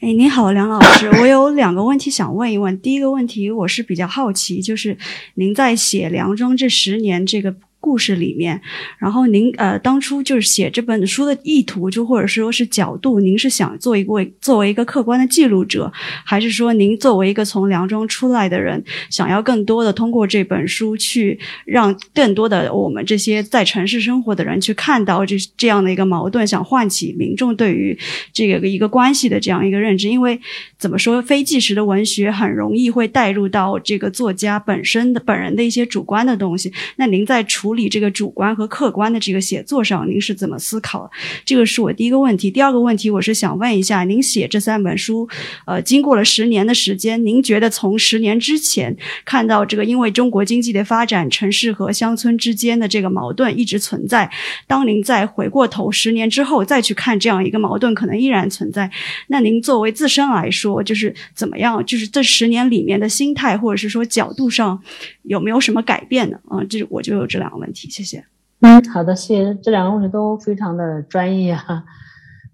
[0.00, 2.80] 哎，你好，梁老师，我有两个问题想问一问。
[2.80, 4.96] 第一个问题，我是比较好奇，就是
[5.34, 7.54] 您在写梁中这十年这个。
[7.82, 8.58] 故事里面，
[8.96, 15.92] 然后您呃当初就是写这本书的意图，就或者说是角度，您是想做一个作为一个客观的记录者，
[16.24, 27.98] 还是说您作为一个从梁庄出来的人，想要更多的通过这本书去让更多的我们这些在城市生活的人去看到这这样的一个矛盾，想唤起民众对于
[28.32, 30.08] 这个一个关系的这样一个认知？
[30.08, 30.40] 因为
[30.78, 36.72] 怎么说，非纪实的文学很容易会带入到这个作家本身的本人的一些主观的东西。
[36.96, 41.10] 那您在处处理这个主观和客观的这个写作上，您是怎么思考？
[41.42, 42.50] 这个是我第一个问题。
[42.50, 45.26] 第二个问题，我是想问一下，您写这三本书，
[45.64, 54.30] 呃，经过了十年的时间，您觉得从十年之前看到这个因为中国经济的发展，城市和乡村之间的这个矛盾一直存在，
[54.66, 58.90] 当您再回过头十年之后再去看这样一个矛盾，可能依然存在。
[59.28, 61.82] 那您作为自身来说，就是怎么样？
[61.86, 64.78] 就是这十年里面的心态，或者是说角度上。
[65.22, 66.38] 有没有什么改变呢？
[66.48, 68.22] 啊，这我就有这两个问题，谢谢。
[68.60, 69.54] 嗯，好的，谢谢。
[69.62, 71.84] 这两个问题都非常的专业哈。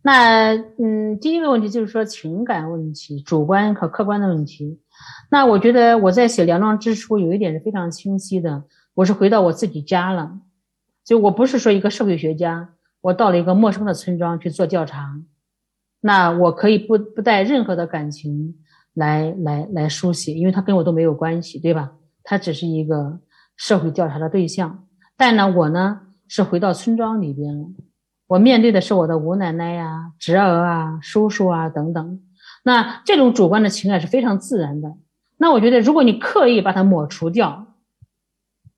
[0.03, 4.81] 那嗯，第一个问题就是说情感问题，主观和客观的问题。
[5.31, 10.39] 那我觉得我在写《梁庄之初》有一点是非常清晰的，我是回到我自己家了，
[11.05, 15.21] 就我不是说一个社会学家，我到了一个陌生的村庄去做调查，
[16.01, 18.55] 那我可以不不带任何的感情。
[18.95, 21.93] 来来来书写，因为他跟我都没有关系，对吧？
[22.25, 23.21] 他只是一个
[23.57, 24.88] 社会调查的对象。
[25.19, 27.67] 但呢，我呢是回到村庄里边了，
[28.29, 32.21] 我面对的是我的吴奶奶呀、侄儿啊、叔叔啊等等。
[32.63, 34.95] 那这种主观的情感是非常自然的。
[35.37, 37.75] 那我觉得，如果你刻意把它抹除掉，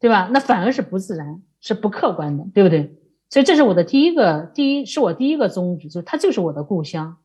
[0.00, 0.30] 对吧？
[0.32, 2.96] 那反而是不自然，是不客观的，对不对？
[3.28, 7.18] 所以这是我的第一个，第一是我第一个宗旨，就是它就是我的故乡，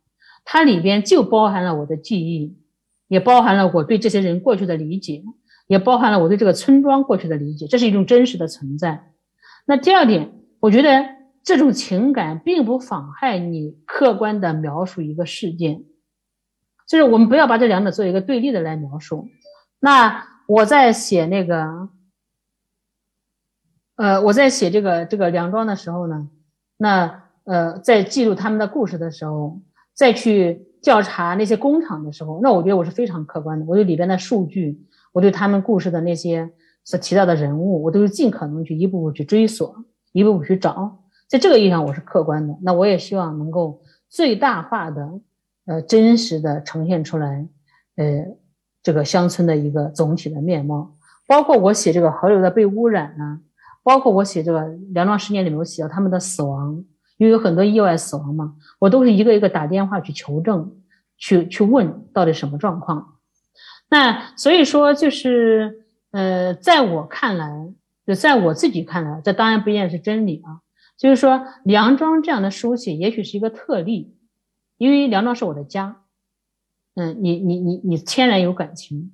[0.44, 2.58] 它里边就包含了我的记忆。
[3.08, 5.24] 也包含了我对这些人过去的理解，
[5.68, 9.12] 也包含了我对这个村庄过去的理解，这是一种真实的存在。
[9.66, 11.06] 那第二点，我觉得
[11.44, 15.84] 这种情感并不妨害你客观的描述一个事件，
[16.88, 19.30] 就是我们不要把这两者做一个对立的来描述。
[19.80, 21.90] 那我在写那个，
[23.96, 26.30] 呃，我在写这个这个梁庄的时候呢，
[26.78, 29.62] 那呃，在记录他们的故事的时候，
[29.94, 30.68] 再去。
[30.86, 33.66] 调查那些工厂的时候，那我觉得我是非常客观的。
[33.66, 36.52] 我对里边的数据，我对他们故事的那些
[36.84, 39.74] 所提到的人物，我都是尽可能去一步步去追索，
[40.12, 41.00] 一步步去找。
[41.30, 42.54] 在这个意义上，我是客观的。
[42.62, 45.22] 那我也希望能够最大化的、
[45.68, 47.48] 呃，真实的呈现出来，
[47.96, 48.26] 呃，
[48.84, 50.94] 这个乡村的一个总体的面貌。
[51.26, 53.40] 包括我写这个河流的被污染呢，
[53.84, 56.84] 包括我写这个梁庄十年里面，我写到他们的死亡。
[57.18, 60.76] 因为有很多意外死亡嘛，我都是一个一个打电话去求证，
[61.18, 63.14] 去去问到底什么状况。
[63.96, 67.74] 那所以说就是，呃，在我看来，
[68.06, 70.60] 就在我自己看来，这当然不一定是真理啊。
[70.98, 74.14] 就是说，梁庄这样的书写也许是一个特例，
[74.76, 76.02] 因为梁庄是我的家，
[76.96, 79.14] 嗯，你你你你天然有感情，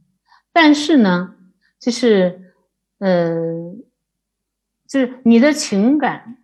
[0.51, 1.35] 但是呢，
[1.79, 2.55] 就是，
[2.97, 3.75] 呃，
[4.87, 6.39] 就是你的情感。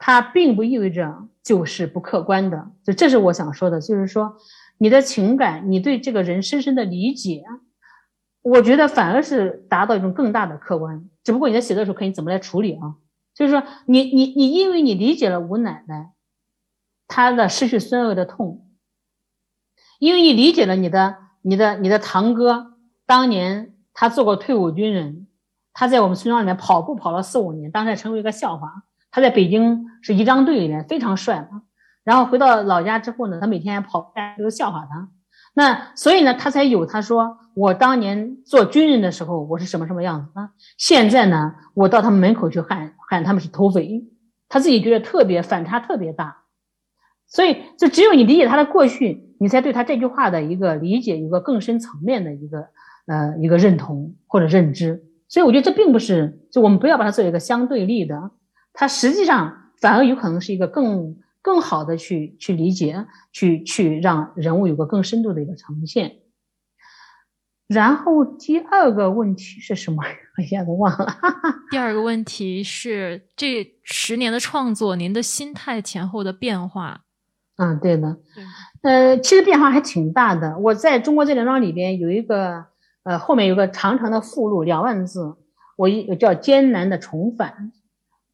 [0.00, 4.36] 它并不意味着就是不客观的，就这是我想说的，就是说
[4.78, 7.44] 你的情感，你对这个人深深的理解，
[8.42, 11.08] 我觉得反而是达到一种更大的客观。
[11.22, 12.96] 只不过你在写的时候看你怎么来处理啊，
[13.34, 16.12] 就是说你你你，因为你理解了吴奶奶
[17.06, 18.66] 她的失去孙儿的痛，
[19.98, 25.26] 因为你理解了你的你的你的堂哥当年他做过退伍军人，
[25.72, 28.84] 他在我们村庄里面跑步跑了四五年，当时成为一个笑话。
[29.10, 31.62] 他在北京是仪仗队里面非常帅嘛，
[32.04, 35.08] 然后回到老家之后呢，他每天跑，大家都笑话他。
[35.54, 40.50] 那所以呢，他才有他说我当年做军人的时候我是什么什么样子啊？
[40.76, 44.06] 现在呢，我到他们门口去喊喊他们是土匪，
[44.48, 46.44] 他自己觉得特别反差特别大。
[47.26, 52.68] 所以就只有你理解他的过去，你才对他这句话的一个理解，一个更深层面的一个
[53.06, 55.02] 呃一个认同或者认知。
[55.28, 58.30] 所以我觉得这并不是就我们不要把它作为一个相对立的。
[58.72, 61.16] 它实际上反而有可能是一个更
[61.48, 66.16] 更好的去去理解，去去让人物有个更深度的一个呈现。
[67.66, 70.02] 然后第二个问题是什么？
[70.36, 71.06] 我一下子忘了。
[71.70, 77.04] 第二个问题是这十年的创作，您的心态前后的变化。
[77.56, 78.18] 嗯，对的。
[78.82, 80.58] 呃，其实变化还挺大的。
[80.58, 82.66] 我在中国这两章里边有一个
[83.04, 85.34] 呃后面有个长长的附录，两万字，
[85.78, 87.72] 我一叫艰难的重返。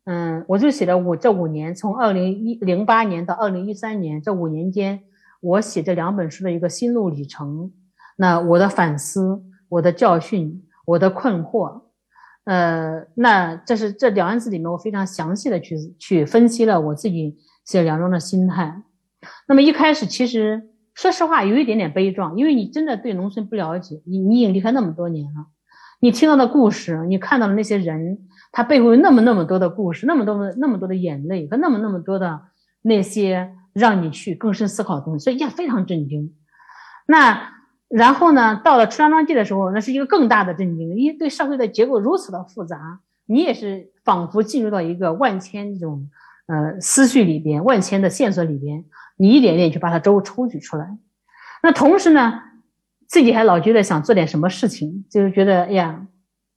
[0.07, 5.01] 嗯，我就写了五这五年，从二零一零八年到二零一三年这五年间，
[5.41, 7.73] 我写这两本书的一个心路历程。
[8.19, 11.85] 那我的反思，我的教训，我的困惑，
[12.45, 18.83] 呃，那这是这两万字里面，我非常详细的去去分析了我自己写梁庄的心态。
[19.49, 25.47] 那么一开始，其实说实话有一点点悲壮，因为你真的对农村不了解，你你已经离开那么多年了，
[26.01, 28.29] 你听到的故事，你看到的那些人。
[28.57, 32.41] 他背后有那么那么多的故事，那么多的那么多的眼泪和那么那么多的
[32.83, 36.33] 那些让你去更深思考的东西，所以也非常震惊。
[37.05, 37.51] 那
[37.89, 46.09] 然后呢，到了《出张庄记》的时候，那是一个更大的震惊，因为对社会的结构如此的复杂，你也是仿佛进入到一个万千这种
[46.47, 48.85] 呃思绪里边，万千的线索里边，
[49.17, 50.97] 你一点点去把它抽抽取出来。
[51.61, 52.41] 那同时呢，
[53.09, 56.07] 自己还老觉得想做点什么事情，就是觉得哎呀，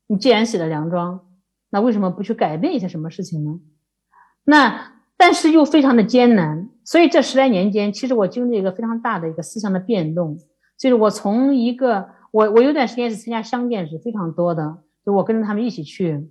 [0.05, 1.21] 你既然写了梁庄，
[1.69, 3.59] 那为什么不去改变一些什么事情呢？
[4.43, 10.37] 那但是又非常的艰难，所以这十来年间，其实我经历一个非常大的一个思想的变动，
[10.77, 16.29] 就是我从一个我我有段时间是参加乡建是非常多的，就我跟着他们一起去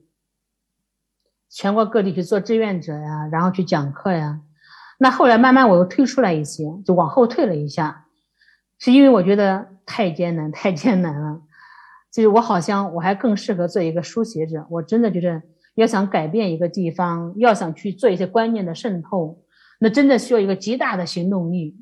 [1.51, 4.41] 全国各地去做志愿者呀，然后去讲课呀。
[4.99, 8.07] 那后来慢慢我又退出来一些，就往后退了一下，
[8.79, 11.43] 是因为我觉得太艰难，太艰难了。
[12.17, 15.43] 就是我好像我还更适合做一个书写者，我真的觉得
[15.75, 19.39] 要想改变一个地方，要想去做一些观念的渗透，
[19.79, 21.77] 那真的需要一个极大的行动力。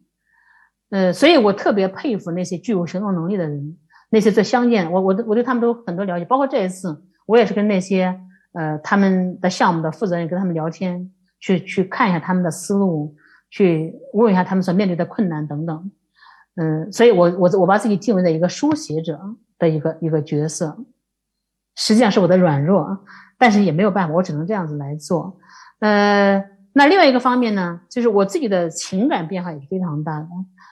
[0.90, 3.78] 呃，所以我特别佩服那些具有行动能力的人，
[4.10, 8.20] 那些做乡建，我我我对他们都很多了解，包括这一次，我也是跟那些
[8.54, 13.14] 呃他们的项目的负责人跟他们聊天，去去看一下他们的思路，
[13.50, 15.92] 去问一下他们所面对的困难等等。
[16.56, 19.20] 嗯，所以我我我把自己定位在一个书写者
[19.58, 20.76] 的一个一个角色，
[21.76, 23.04] 实际上是我的软弱，
[23.38, 25.38] 但是也没有办法，我只能这样子来做。
[25.80, 30.28] 呃，那另外一个方面呢，就是我自己的情感变化也是非常大的。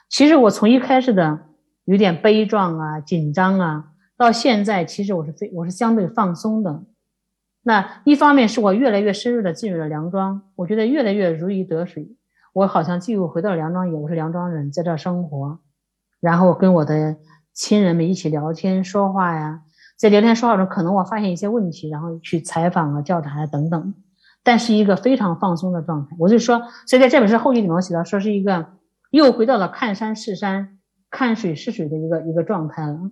[0.09, 1.39] 其实我从一开始的
[1.85, 3.85] 有点悲壮啊、紧张啊，
[4.17, 6.83] 到现在其实我是非我是相对放松的。
[7.63, 12.15] 那一方面是我越来越深入的进入了梁庄，我觉得越来越如鱼得水，
[12.53, 15.59] 我好像进入回到梁庄也我是梁庄人，在这生活。
[16.19, 17.17] 然后跟我的
[17.53, 19.61] 亲人们一起聊天说话呀，
[19.95, 23.93] 在聊天说话中，可能我发现一些问题，然后去采访啊、调查啊等等，
[24.43, 26.15] 但是一个非常放松的状态。
[26.19, 28.73] 我就说，所以在这本书后记里面我写到，说是一个
[29.11, 33.11] 又回到了看山是山、看水是水的一个一个状态了。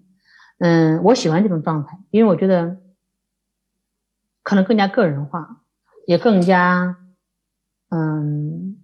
[0.60, 2.78] 嗯，我喜欢这种状态，因为我觉得
[4.44, 5.62] 可能更加个人化，
[6.08, 6.98] 也更加
[7.90, 8.78] 嗯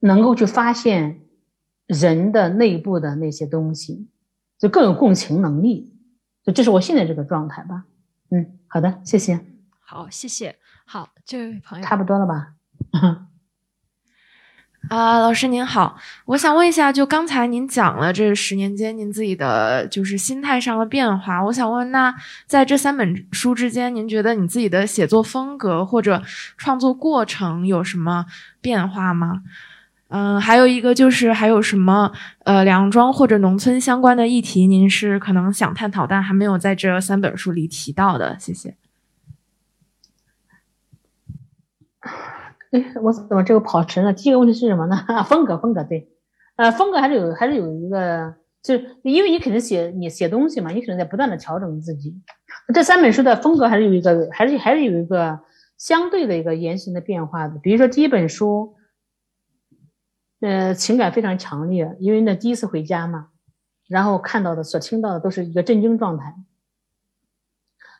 [0.00, 1.20] 能够去发现。
[1.86, 4.10] 人的内部的那些东西，
[4.58, 5.94] 就更有共情能力，
[6.44, 7.84] 就这是我现在这个状态吧。
[8.30, 9.40] 嗯，好的，谢谢。
[9.78, 10.56] 好，谢谢。
[10.84, 12.54] 好，这位朋友，差不多了吧？
[14.88, 22.14] 啊，老师您好，我想问一下，就刚才您讲了这十年间您自己的就是心态上的变化，我想问，那
[22.46, 26.22] 在这三本书之间，您觉得你自己的写作风格或者
[26.56, 28.26] 创作过程有什么
[28.60, 29.42] 变化吗？
[30.10, 32.10] 嗯，还有一个就是还有什么
[32.44, 38.34] 呃，梁庄或者农村相关的议题，您是可能想探讨，但还没有在这三本书里提到的。
[38.40, 38.74] 谢谢。
[42.70, 44.10] 哎，我怎么这个跑神了？
[44.14, 44.96] 第一个问题是什么呢？
[45.24, 46.08] 风格，风格对，
[46.56, 52.14] 呃，风格还是有，还是有一个，就是因为你肯定写你写东西嘛，你可能在不断的调整自己。
[52.72, 55.38] 这三本书的风格还是有一个，还是还是有一个
[55.76, 57.58] 相对的一个言行的变化的。
[57.62, 58.74] 比如说第一本书。
[60.40, 63.28] 呃，情感非常强烈，因为那第一次回家嘛，
[63.88, 66.34] 然后看到的、所听到的都是一个震惊状态。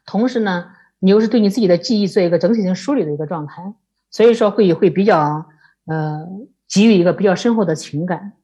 [0.06, 0.70] 同时呢，
[1.00, 3.74] 你又是对你自己的记忆做一个整体性梳理的一个状态，
[4.10, 5.46] 所以说会会比较
[5.86, 6.26] 呃
[6.68, 8.34] 给予一个比较深厚的情感。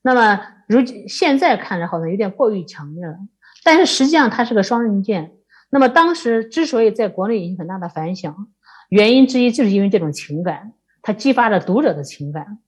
[0.00, 3.18] 那么如现在看着好像有点过于强烈了，
[3.62, 5.32] 但是实际上它是个双刃剑。
[5.70, 8.48] 那么当时之所以在国内引起很大的反响，
[8.88, 12.58] 原因之一就是因为这种情感，它激发了读者的情感。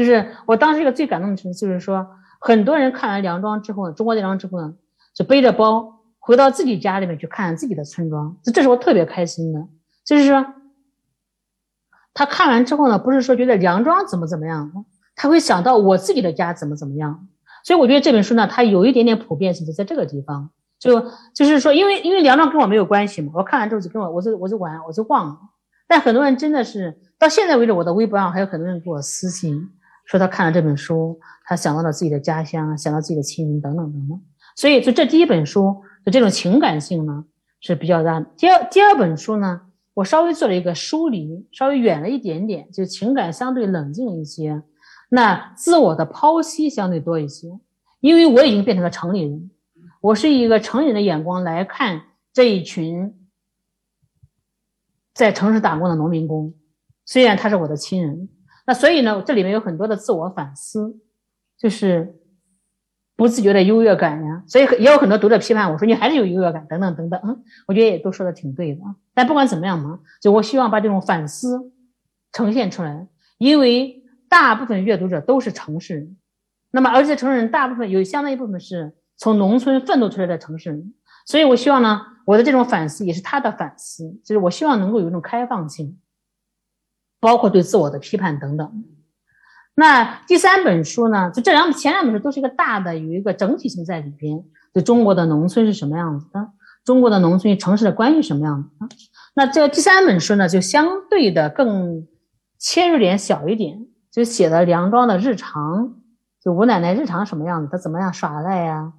[0.00, 2.06] 就是我当时一个最感动的事情，就是说
[2.40, 4.72] 很多人看完梁庄之后，中国梁庄之后呢，
[5.14, 9.60] 就背着包回到自己家里面去看自己的村庄，这这是我特别开心的。
[10.06, 10.46] 就是说，
[12.14, 17.28] 他看完之后呢，不是说觉得梁庄怎么怎么样，他会想到我自己的家怎么怎么样。
[17.62, 20.98] 所以我觉得这本书呢，它有一点点普遍性，就在这个地方，就
[21.34, 25.38] 就是说，因为因为梁庄跟我没有关系嘛，我看完之后就跟我我就我就玩我就忘了。
[25.86, 29.68] 但很多人真的是到现在为止，我的微博上还有很多人给我私信。
[30.10, 34.20] 说他看了这本书，他想到了自己的家乡，想到自己的亲人等等等等。
[34.56, 37.24] 所以，就这第一本书的这种情感性呢
[37.60, 38.18] 是比较大。
[38.36, 39.60] 第二第二本书呢，
[39.94, 44.60] 我稍微做了一个梳理，稍微远了一点点，就情感相对冷静一些，
[45.10, 47.46] 那自我的剖析相对多一些。
[48.00, 49.48] 因为我已经变成了城里人，
[50.00, 52.02] 我是一个成人的眼光来看
[52.32, 53.14] 这一群
[55.14, 56.52] 在城市打工的农民工，
[57.06, 58.28] 虽然他是我的亲人。
[58.70, 60.96] 那所以呢，这里面有很多的自我反思，
[61.58, 62.20] 就是
[63.16, 64.44] 不自觉的优越感呀。
[64.46, 67.20] 所以也有很多读者批判我说你还是有优越感等等等等。
[67.24, 68.80] 嗯，我觉得也都说的挺对的。
[69.12, 71.72] 但不管怎么样嘛，就我希望把这种反思
[72.30, 73.08] 呈现出来，
[73.38, 76.16] 因为大部分阅读者都是城市人，
[76.70, 80.94] 那么而且城市人大部分有相当一部分是从农村奋斗出来的城市人，
[81.26, 85.98] 所以我希望呢，我的这种反思也是他的反思，就是我希望能够有一种开放性，
[87.20, 88.84] 包括对自我的批判等等。
[89.74, 94.42] 那第三本书呢，就这两前两本书都是一个大的，有一个整体性在里边，
[94.74, 96.48] 就中国的农村是什么样子的，
[96.84, 98.96] 中国的农村与城市的关系什么样子的。
[99.34, 102.06] 那这第三本书呢，就相对的更
[102.58, 105.94] 切入点小一点，就写的梁庄的日常，
[106.42, 108.92] 就吴奶奶日常什么样子，她怎么样耍赖呀，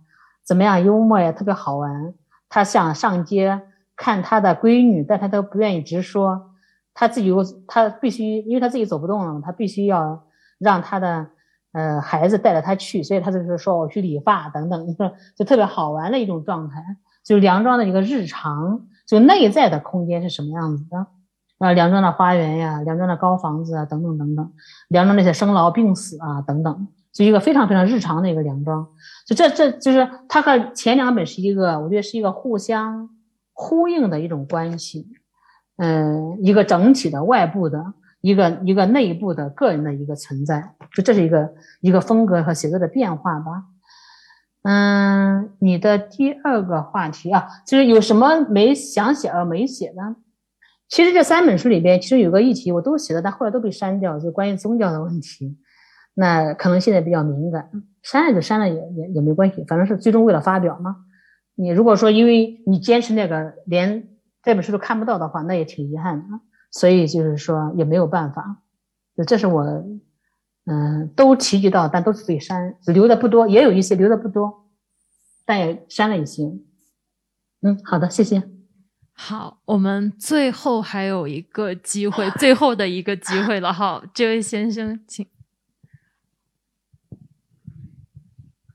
[0.44, 2.14] 怎么样幽默呀，特别好玩。
[2.50, 3.62] 她想上街
[3.96, 6.51] 看她的闺女，但她都不愿意直说，
[6.94, 10.24] 他自己又他必须，因为他自己走不动了，他必须要
[10.60, 11.28] 让他的
[11.74, 14.88] 呃孩子带着他去，所以他就是说我去理发等等，
[15.38, 16.84] 就特别好玩的一种状态，
[17.24, 18.88] 就是梁庄的一个日常。
[19.08, 21.06] 就内在的空间是什么样子的？
[21.58, 24.54] 啊，梁庄的花园呀，梁庄的高房子啊，等等等等，
[24.88, 28.88] 梁庄那些生老病死啊，等等，就一个非常非常日常的一个梁庄。
[29.28, 33.10] 就这这就是它和前两本是一个，我觉得是一个互相
[33.52, 35.10] 呼应的一种关系。
[35.78, 43.64] 嗯，一个整体的外部的一个一个内部的个人的一个存在，就这是一个一个风格和写作的变化吧。
[44.64, 50.16] 嗯，你的第二个话题啊，就是有什么没想写而没写的？
[50.88, 55.58] 其实这三本书里边，其实有个议题我都写了，但后来都被删掉，就关于宗教的问题。
[56.14, 57.72] 那可能现在比较敏感，
[58.04, 60.98] 删了就删了，也也也没关系，反正是最终为了发表嘛。
[61.56, 64.10] 你如果说因为你坚持那个连
[64.44, 66.40] 这本书都看不到的话，那也挺遗憾的。
[66.72, 68.62] 所以就是说也没有办法，
[69.16, 69.86] 就这是我。
[70.66, 74.70] 嗯，都提及到，但都是被删，留的不多，也有一些留的不多，
[75.44, 76.54] 但也删了一些。
[77.62, 78.44] 嗯，好的，谢谢。
[79.12, 85.26] 好，我们最后还有一个机会，最后的一个机会了哈，这位先生，请。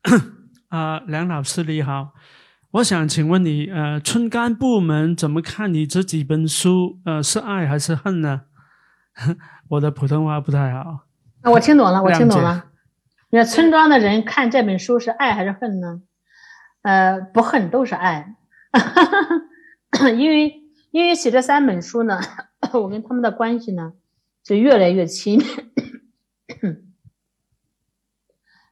[0.68, 2.14] 啊，梁老师你好，
[2.76, 6.98] 我想请问你，呃，村干部们怎么看你这几本书？
[7.06, 8.42] 呃，是爱还是恨呢？
[9.70, 11.06] 我的普通话不太好。
[11.40, 12.66] 啊我听懂了，我听懂了。
[13.30, 16.02] 那村庄的人看这本书是爱还是恨呢？
[16.82, 18.36] 呃，不恨，都是爱。
[20.18, 22.20] 因为因为写这三本书呢，
[22.74, 23.94] 我跟他们的关系呢
[24.44, 25.44] 就越来越亲密，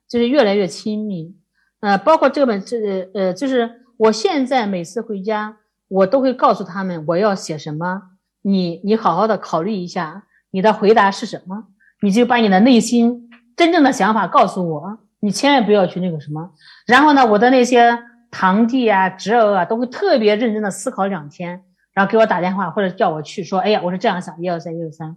[0.07, 1.35] 就是越来越亲密。
[1.81, 5.57] 呃，包括这本这呃，就是我现在每次回家，
[5.89, 8.03] 我都会告诉他们我要写什么，
[8.43, 11.69] 你你好好的考虑一下，你的回答是什么。
[12.03, 16.51] 你就把你的内心真正的想法告诉我，你千万不要去那个什么。
[16.87, 17.99] 然后呢，我的那些
[18.31, 21.63] 堂弟啊、侄儿啊，都会特别认真的思考两天，
[21.95, 25.17] 然后给我打电话或者叫我去说：“哎呀，我是这样想，一二三，一二三。”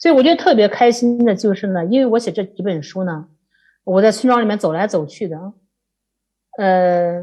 [0.00, 3.28] 所以我觉得特别开心的就是呢，因为我写这几本书呢，
[3.84, 5.52] 我在村庄里面走来走去的，
[6.58, 7.22] 呃，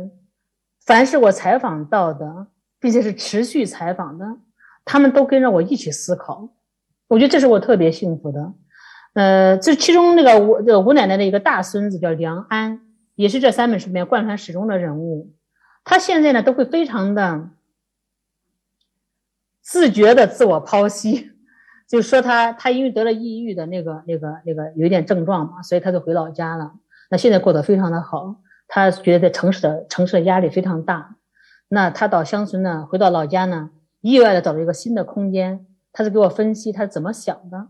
[0.86, 2.48] 凡是我采访到的，
[2.80, 4.26] 并且是持续采访的，
[4.84, 6.50] 他们都跟着我一起思考，
[7.08, 8.54] 我觉得这是我特别幸福的。
[9.14, 12.82] 呃，这其中那个吴这个吴奶奶的一个大孙子叫梁安，
[13.16, 15.32] 也是这三本书里面贯穿始终的人物。
[15.84, 17.50] 他现在呢都会非常的
[19.62, 21.32] 自觉的自我剖析，
[21.88, 26.74] 就说他他因为得了抑郁的那个那个那个有一点症状嘛，所以他就回老家了。
[27.10, 28.36] 那现在过得非常的好，
[28.74, 31.16] 他觉得在城市的城市的压力非常大。
[31.70, 33.70] 那他到乡村呢，回到老家呢，
[34.02, 35.68] 意外的找了一个新的空间。
[35.92, 37.68] 他就给我分析他怎么想的。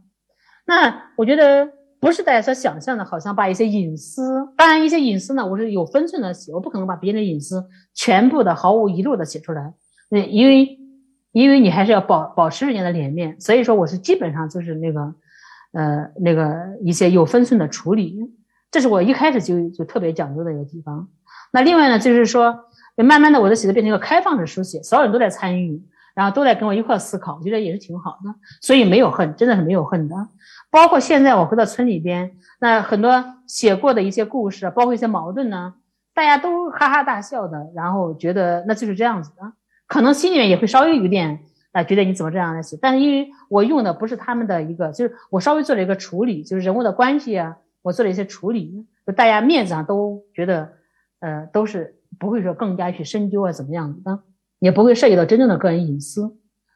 [0.65, 9.73] 那我觉得不是大家所想象的，好像把一些隐私，当然一些隐私呢，我是有分寸的写，我不可能把别人的隐私全部的毫无遗漏的写出来，
[10.09, 10.79] 那因为
[11.33, 15.13] 因为你还是要保保持人家的脸面，所以说我是基本上就是那个，
[15.73, 18.21] 呃，那个一些有分寸的处理，
[18.73, 21.07] 这是我一开始就就特别讲究的一个地方。
[21.53, 22.65] 那另外呢，就是说，
[22.97, 25.81] 慢慢的我的写作变成一个开放式书写，所有人都在参与。
[26.15, 30.15] 然后都在跟我一块思考，我觉得也是挺好的，所以没有恨，真的是没有恨的。
[30.69, 35.73] 包括现在我回到村里边，那很多写过的一些故事，包括一些矛盾呢，
[36.13, 39.53] 大家都哈哈大笑的，然后觉得那就是这样子的，
[39.87, 41.39] 可能心里面也会稍微有点
[41.71, 42.77] 啊，觉得你怎么这样来写？
[42.79, 50.73] 但是因为我用的不是他们的一个，就是我稍微做了一个处理，就是人物的关系啊，我做了一些处理，就大家面子上都觉得，
[51.19, 54.23] 呃，都是不会说更加去深究啊，怎么样子的。
[54.59, 56.21] 也不会涉及到真正的个人隐私，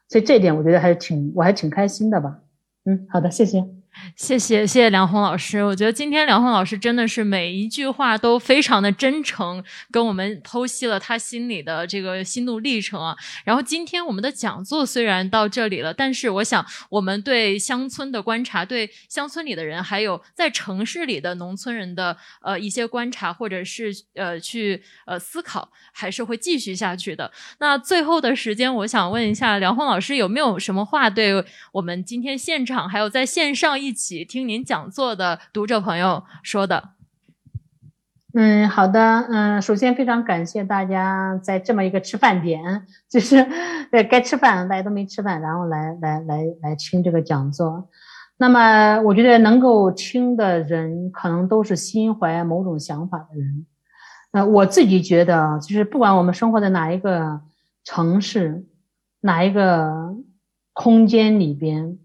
[0.08, 2.42] 所以这一点我觉得还是挺，我还挺开心的吧。
[2.84, 3.77] 嗯，好的，谢谢。
[4.16, 13.16] 谢谢谢谢梁红老师，我觉得今天梁红老师真的是每一句话都非常的真诚，跟我们剖析了他心里的这个心路历程啊。
[13.44, 27.30] 然后今天我们的讲座虽然到这里了，但是我想我们对乡村的观察，对乡村里的人，还有在城市里的农村人的呃一些观察，或者是呃去呃思考，还是会继续下去的。
[27.58, 36.90] 那最后的时间，我想问一下梁红老师有没有什么话对我们今天现场还有在线上一起听您讲座的读者朋友说的。
[38.34, 43.44] 嗯，好的，嗯，首先非常感谢大家在这么一个吃饭点， 就是
[43.90, 47.88] 对该吃饭，大家都没吃饭，然后来来来来听这个讲座。
[48.36, 53.66] 那么我觉得能够听的人，可能都是心怀某种想法的人。
[54.32, 57.40] 呃，我自己觉得，就是不管我们生活在哪一个
[57.82, 58.66] 城市，
[59.20, 60.14] 哪一个
[60.74, 61.98] 空间里边。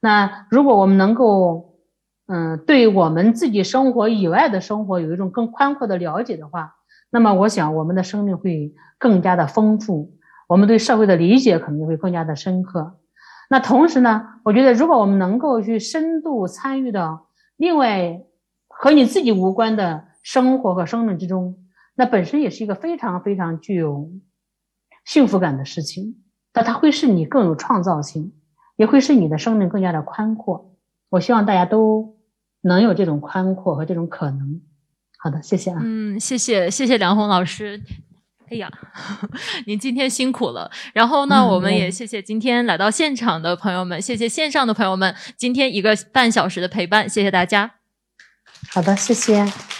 [0.00, 1.76] 那如果我们能够，
[2.26, 6.76] 嗯，对我们自己生活以外的生活有一种更宽阔的了解的话，
[7.10, 10.16] 那么我想我们的生命会更加的丰富，
[10.48, 12.98] 我们对社会的理解可能会更加的深刻。
[13.50, 17.26] 那同时呢，我觉得如果我们能够去深度参与到
[17.56, 18.22] 另外
[18.68, 21.58] 和你自己无关的生活和生命之中，
[21.94, 24.08] 那本身也是一个非常非常具有
[25.04, 26.22] 幸福感的事情。
[26.54, 28.32] 那它会使你更有创造性。
[28.80, 30.74] 也会使你的生命更加的宽阔。
[31.10, 32.16] 我希望大家都
[32.62, 34.62] 能有这种宽阔和这种可能。
[35.18, 35.78] 好的，谢谢啊。
[35.84, 37.78] 嗯，谢谢谢谢梁红老师。
[38.48, 38.72] 哎呀，
[39.68, 40.70] 您今天辛苦了。
[40.94, 47.72] 然后呢，我们也谢谢今天来到现场的朋友们，谢谢线上的朋友们，今天一个半小时的陪伴，谢谢大家。
[48.70, 49.79] 好的，谢谢。